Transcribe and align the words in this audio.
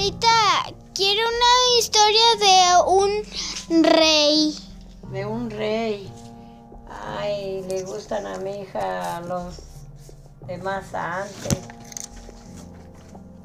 Abuelita, 0.00 0.64
quiero 0.94 1.20
una 1.28 1.78
historia 1.78 2.22
de 2.38 2.90
un 2.90 3.82
rey. 3.82 4.56
De 5.12 5.26
un 5.26 5.50
rey. 5.50 6.10
Ay, 7.18 7.62
le 7.68 7.82
gustan 7.82 8.26
a 8.26 8.38
mi 8.38 8.62
hija 8.62 9.20
los 9.20 9.58
de 10.46 10.56
más 10.56 10.94
antes. 10.94 11.58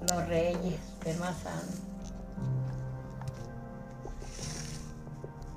Los 0.10 0.28
reyes 0.30 0.80
de 1.04 1.14
más 1.16 1.36
antes. 1.46 1.82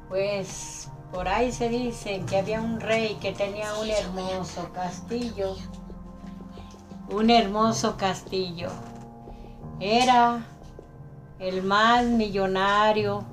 Pues 0.09 0.89
por 1.13 1.29
ahí 1.29 1.53
se 1.53 1.69
dice 1.69 2.25
que 2.29 2.39
había 2.39 2.61
un 2.61 2.81
rey 2.81 3.15
que 3.21 3.31
tenía 3.31 3.73
un 3.75 3.89
hermoso 3.89 4.73
castillo. 4.73 5.55
Un 7.09 7.31
hermoso 7.31 7.97
castillo. 7.97 8.71
Era 9.79 10.45
el 11.39 11.63
más 11.63 12.05
millonario 12.07 13.25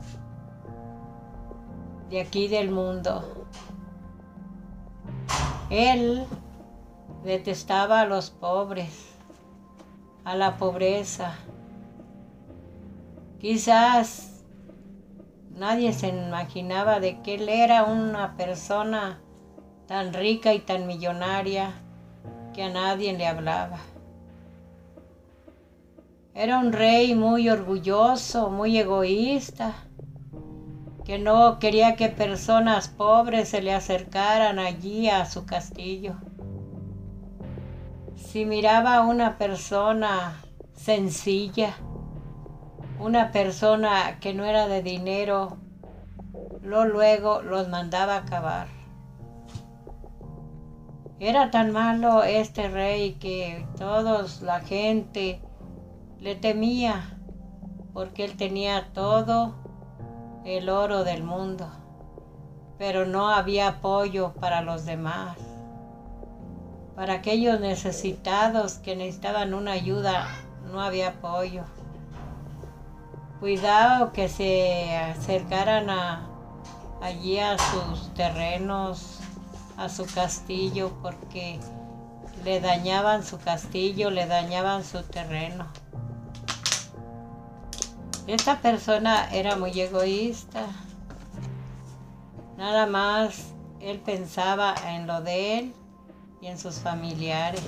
de 2.10 2.22
aquí 2.22 2.48
del 2.48 2.72
mundo. 2.72 3.46
Él 5.70 6.26
detestaba 7.24 8.02
a 8.02 8.06
los 8.06 8.30
pobres, 8.30 9.14
a 10.24 10.36
la 10.36 10.58
pobreza. 10.58 11.36
Quizás 13.40 14.36
Nadie 15.56 15.94
se 15.94 16.10
imaginaba 16.10 17.00
de 17.00 17.22
que 17.22 17.36
él 17.36 17.48
era 17.48 17.86
una 17.86 18.36
persona 18.36 19.22
tan 19.88 20.14
rica 20.14 20.54
y 20.54 20.60
tan 20.60 20.86
millonaria 20.86 21.72
que 22.54 22.64
a 22.64 22.70
nadie 22.70 23.18
le 23.18 23.26
hablaba. 23.26 23.78
Era 26.38 26.60
un 26.60 26.74
rey 26.74 27.16
muy 27.16 27.48
orgulloso, 27.48 28.50
muy 28.50 28.78
egoísta, 28.78 29.74
que 31.06 31.18
no 31.18 31.60
quería 31.60 31.96
que 31.96 32.10
personas 32.10 32.90
pobres 32.90 33.48
se 33.48 33.62
le 33.62 33.74
acercaran 33.74 34.60
allí 34.60 35.08
a 35.08 35.26
su 35.28 35.46
castillo. 35.46 36.16
Si 38.18 38.44
miraba 38.44 38.98
a 38.98 39.06
una 39.06 39.38
persona 39.38 40.44
sencilla, 40.74 41.78
una 43.00 43.32
persona 43.32 44.20
que 44.20 44.34
no 44.34 44.44
era 44.44 44.68
de 44.68 44.84
dinero, 44.84 45.56
lo 46.62 46.84
luego 46.84 47.44
los 47.44 47.70
mandaba 47.70 48.18
acabar. 48.18 48.68
Era 51.22 51.50
tan 51.50 51.72
malo 51.72 52.24
este 52.24 52.68
rey 52.68 53.14
que 53.14 53.66
todos 53.78 54.42
la 54.42 54.60
gente 54.60 55.40
le 56.26 56.34
temía 56.34 57.20
porque 57.94 58.26
él 58.26 58.36
tenía 58.36 58.92
todo 58.94 59.54
el 60.44 60.70
oro 60.70 61.04
del 61.04 61.24
mundo, 61.24 61.70
pero 62.80 63.06
no 63.06 63.30
había 63.30 63.68
apoyo 63.68 64.34
para 64.34 64.62
los 64.62 64.86
demás. 64.86 65.38
Para 66.96 67.14
aquellos 67.14 67.60
necesitados 67.60 68.80
que 68.80 68.96
necesitaban 68.96 69.54
una 69.54 69.74
ayuda, 69.74 70.28
no 70.72 70.82
había 70.82 71.10
apoyo 71.10 71.64
cuidado 73.40 74.12
que 74.12 74.28
se 74.28 74.98
acercaran 74.98 75.92
allí 77.04 77.38
a 77.38 77.56
sus 77.60 78.12
terrenos, 78.16 79.20
a 79.78 79.90
su 79.90 80.08
castillo, 80.08 80.92
porque 81.04 81.60
le 82.44 82.62
dañaban 82.62 83.24
su 83.24 83.38
castillo, 83.38 84.10
le 84.10 84.26
dañaban 84.26 84.84
su 84.84 85.04
terreno. 85.04 85.85
Esta 88.28 88.60
persona 88.60 89.30
era 89.32 89.56
muy 89.56 89.80
egoísta. 89.80 90.66
Nada 92.58 92.88
más 92.88 93.54
él 93.80 94.00
pensaba 94.00 94.74
en 94.88 95.06
lo 95.06 95.22
de 95.22 95.60
él 95.60 95.74
y 96.42 96.48
en 96.48 96.58
sus 96.58 96.76
familiares. 96.76 97.62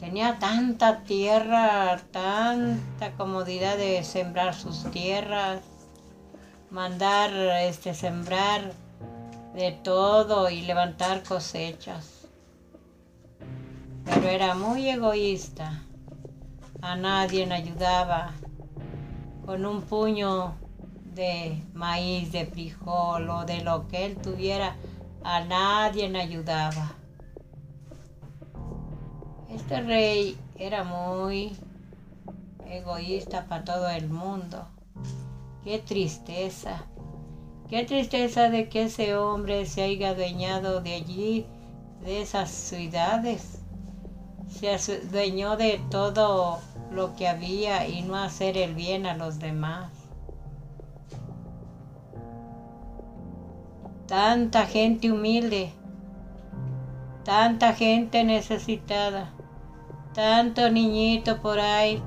Tenía 0.00 0.38
tanta 0.38 1.02
tierra, 1.04 2.00
tanta 2.10 3.12
comodidad 3.18 3.76
de 3.76 4.02
sembrar 4.04 4.54
sus 4.54 4.90
tierras, 4.90 5.60
mandar 6.70 7.30
este 7.62 7.92
sembrar 7.92 8.72
de 9.54 9.72
todo 9.72 10.48
y 10.48 10.62
levantar 10.62 11.22
cosechas. 11.24 12.22
Pero 14.06 14.28
era 14.28 14.54
muy 14.54 14.88
egoísta. 14.88 15.82
A 16.80 16.96
nadie 16.96 17.46
ayudaba. 17.52 18.32
Con 19.52 19.66
un 19.66 19.82
puño 19.82 20.54
de 21.14 21.62
maíz, 21.74 22.32
de 22.32 22.46
frijol 22.46 23.28
o 23.28 23.44
de 23.44 23.60
lo 23.62 23.86
que 23.86 24.06
él 24.06 24.16
tuviera, 24.16 24.76
a 25.22 25.44
nadie 25.44 26.08
ayudaba. 26.18 26.94
Este 29.50 29.82
rey 29.82 30.38
era 30.58 30.84
muy 30.84 31.54
egoísta 32.66 33.44
para 33.46 33.62
todo 33.62 33.90
el 33.90 34.08
mundo. 34.08 34.66
Qué 35.64 35.80
tristeza. 35.80 36.86
Qué 37.68 37.84
tristeza 37.84 38.48
de 38.48 38.70
que 38.70 38.84
ese 38.84 39.16
hombre 39.16 39.66
se 39.66 39.82
haya 39.82 40.12
adueñado 40.12 40.80
de 40.80 40.94
allí, 40.94 41.46
de 42.02 42.22
esas 42.22 42.50
ciudades. 42.50 43.58
Se 44.48 44.70
adueñó 44.70 45.58
de 45.58 45.78
todo 45.90 46.58
lo 46.94 47.14
que 47.16 47.28
había 47.28 47.86
y 47.86 48.02
no 48.02 48.16
hacer 48.16 48.56
el 48.56 48.74
bien 48.74 49.06
a 49.06 49.16
los 49.16 49.38
demás. 49.38 49.90
Tanta 54.06 54.66
gente 54.66 55.10
humilde, 55.10 55.72
tanta 57.24 57.72
gente 57.72 58.24
necesitada 58.24 59.32
tanto 60.14 60.68
niñito 60.68 61.40
por 61.40 61.58
ahí 61.58 62.02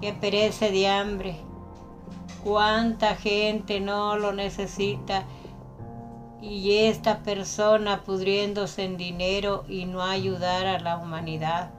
que 0.00 0.12
perece 0.12 0.70
de 0.70 0.88
hambre. 0.88 1.36
Cuánta 2.44 3.16
gente 3.16 3.80
no 3.80 4.16
lo 4.16 4.32
necesita 4.32 5.24
y 6.40 6.86
esta 6.86 7.24
persona 7.24 8.02
pudriéndose 8.04 8.84
en 8.84 8.96
dinero 8.96 9.64
y 9.68 9.86
no 9.86 10.02
ayudar 10.02 10.66
a 10.66 10.78
la 10.78 10.98
humanidad. 10.98 11.70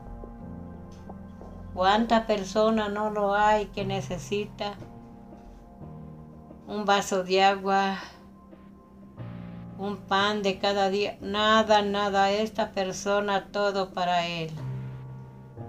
¿Cuánta 1.80 2.28
persona 2.28 2.90
no 2.90 3.10
lo 3.10 3.34
hay 3.34 3.68
que 3.68 3.86
necesita 3.86 4.74
un 6.68 6.84
vaso 6.84 7.24
de 7.24 7.42
agua, 7.42 8.00
un 9.78 9.96
pan 9.96 10.44
de 10.44 10.60
cada 10.60 10.90
día? 10.90 11.18
Nada, 11.22 11.82
nada, 11.82 12.32
esta 12.32 12.72
persona 12.72 13.46
todo 13.54 13.94
para 13.94 14.28
él 14.28 14.52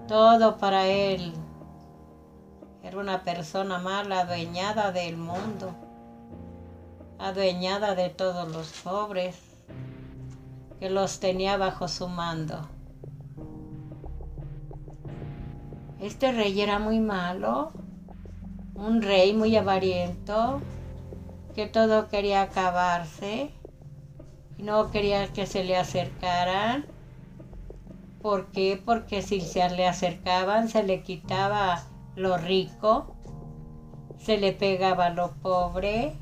todo 0.09 0.57
para 0.57 0.87
él. 0.87 1.31
Era 2.83 2.97
una 2.97 3.23
persona 3.23 3.77
mala, 3.77 4.19
adueñada 4.19 4.91
del 4.91 5.15
mundo, 5.15 5.73
adueñada 7.19 7.95
de 7.95 8.09
todos 8.09 8.49
los 8.49 8.67
pobres, 8.81 9.39
que 10.81 10.89
los 10.89 11.21
tenía 11.21 11.55
bajo 11.55 11.87
su 11.87 12.09
mando. 12.09 12.67
Este 16.01 16.31
rey 16.31 16.59
era 16.59 16.79
muy 16.79 16.99
malo, 16.99 17.71
un 18.75 19.01
rey 19.01 19.33
muy 19.33 19.55
avariento, 19.55 20.59
que 21.55 21.67
todo 21.67 22.09
quería 22.09 22.41
acabarse, 22.41 23.51
y 24.57 24.63
no 24.63 24.91
quería 24.91 25.31
que 25.31 25.45
se 25.45 25.63
le 25.63 25.77
acercaran 25.77 26.85
¿Por 28.21 28.51
qué? 28.51 28.79
Porque 28.83 29.23
si 29.23 29.41
se 29.41 29.67
le 29.71 29.87
acercaban 29.87 30.69
se 30.69 30.83
le 30.83 31.01
quitaba 31.01 31.81
lo 32.15 32.37
rico, 32.37 33.07
se 34.19 34.37
le 34.37 34.51
pegaba 34.51 35.09
lo 35.09 35.31
pobre, 35.41 36.13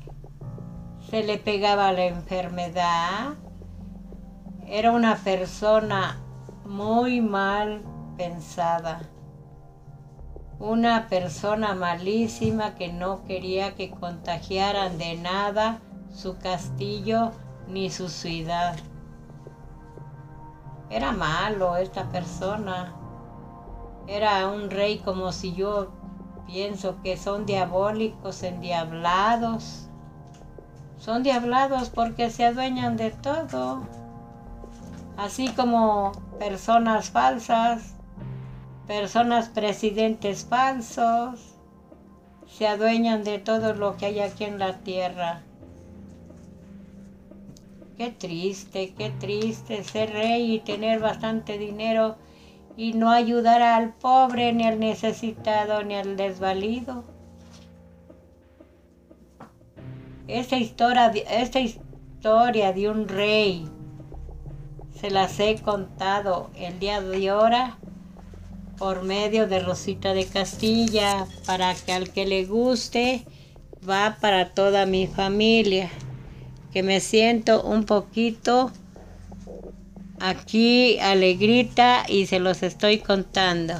se 1.10 1.22
le 1.22 1.36
pegaba 1.36 1.92
la 1.92 2.06
enfermedad. 2.06 3.34
Era 4.66 4.92
una 4.92 5.16
persona 5.16 6.18
muy 6.64 7.20
mal 7.20 7.82
pensada. 8.16 9.02
Una 10.60 11.08
persona 11.08 11.74
malísima 11.74 12.74
que 12.74 12.92
no 12.92 13.24
quería 13.24 13.74
que 13.76 13.88
contagiaran 13.90 14.98
de 14.98 15.16
nada 15.16 15.80
su 16.12 16.36
castillo 16.36 17.32
ni 17.66 17.88
su 17.88 18.10
ciudad. 18.10 18.76
Era 20.90 21.12
malo 21.12 21.78
esta 21.78 22.10
persona. 22.10 22.92
Era 24.06 24.48
un 24.48 24.68
rey 24.68 24.98
como 24.98 25.32
si 25.32 25.54
yo 25.54 25.92
pienso 26.46 27.00
que 27.02 27.16
son 27.16 27.46
diabólicos, 27.46 28.42
endiablados. 28.42 29.88
Son 30.98 31.22
diablados 31.22 31.88
porque 31.88 32.28
se 32.28 32.44
adueñan 32.44 32.98
de 32.98 33.12
todo. 33.12 33.80
Así 35.16 35.48
como 35.48 36.12
personas 36.38 37.08
falsas, 37.08 37.94
personas 38.90 39.48
presidentes 39.48 40.44
falsos, 40.46 41.38
se 42.48 42.66
adueñan 42.66 43.22
de 43.22 43.38
todo 43.38 43.72
lo 43.72 43.96
que 43.96 44.06
hay 44.06 44.18
aquí 44.18 44.42
en 44.42 44.58
la 44.58 44.78
tierra. 44.78 45.42
Qué 47.96 48.10
triste, 48.10 48.92
qué 48.98 49.10
triste 49.10 49.84
ser 49.84 50.10
rey 50.12 50.56
y 50.56 50.58
tener 50.58 50.98
bastante 50.98 51.56
dinero 51.56 52.16
y 52.76 52.94
no 52.94 53.12
ayudar 53.12 53.62
al 53.62 53.92
pobre, 53.92 54.52
ni 54.52 54.66
al 54.66 54.80
necesitado, 54.80 55.84
ni 55.84 55.94
al 55.94 56.16
desvalido. 56.16 57.04
Esta 60.26 60.56
historia, 60.56 61.12
historia 61.60 62.72
de 62.72 62.90
un 62.90 63.06
rey 63.06 63.68
se 65.00 65.12
las 65.12 65.38
he 65.38 65.62
contado 65.62 66.50
el 66.56 66.80
día 66.80 67.00
de 67.00 67.28
ahora 67.28 67.78
por 68.80 69.02
medio 69.02 69.46
de 69.46 69.60
Rosita 69.60 70.14
de 70.14 70.24
Castilla 70.24 71.26
para 71.44 71.74
que 71.74 71.92
al 71.92 72.10
que 72.10 72.24
le 72.24 72.46
guste 72.46 73.26
va 73.86 74.16
para 74.22 74.54
toda 74.54 74.86
mi 74.86 75.06
familia 75.06 75.90
que 76.72 76.82
me 76.82 77.00
siento 77.00 77.62
un 77.62 77.84
poquito 77.84 78.72
aquí 80.18 80.98
alegrita 80.98 82.04
y 82.08 82.26
se 82.26 82.40
los 82.40 82.62
estoy 82.62 82.98
contando. 82.98 83.74